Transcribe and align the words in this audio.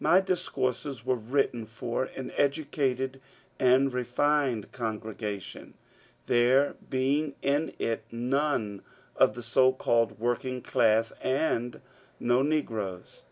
My 0.00 0.20
discourses 0.20 1.06
were 1.06 1.14
written 1.16 1.64
for 1.64 2.04
an 2.14 2.30
edu 2.36 2.66
cated 2.68 3.20
and 3.58 3.90
refined 3.90 4.70
congregation, 4.70 5.72
there 6.26 6.74
being 6.90 7.36
in 7.40 7.72
it 7.78 8.04
none 8.12 8.82
of 9.16 9.34
the 9.34 9.42
so 9.42 9.72
called 9.72 10.18
working 10.20 10.60
class 10.60 11.12
and 11.22 11.80
no 12.20 12.42
negroes. 12.42 13.24